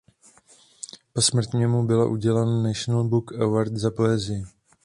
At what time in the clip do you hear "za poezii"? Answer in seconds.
3.73-4.43